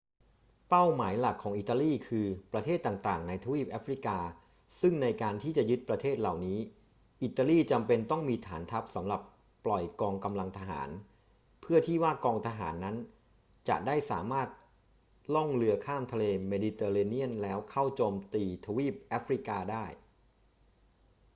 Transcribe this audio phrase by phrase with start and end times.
[0.69, 4.17] เป้าหมายหลักของอิตาลีคือประเทศต่าง ๆ ในทวีปแอฟริกา
[4.81, 6.59] ซึ่งในการที่จะยึดประเทศเหล่านี้
[7.23, 9.21] อิตาลีจำเป็นต้องมีฐานทัพสำหรับ
[9.65, 10.89] ปล่อยกองกำลังทหาร
[11.61, 12.95] เพื่อที่ว่ากองทหารนั้น
[13.69, 14.47] จะได้สามารถ
[15.33, 19.85] ล่องเรือข้ามทะเลเมดิเตอร์เรเนียนแล้วเข้าโจมตีทวีปแอฟริกาได้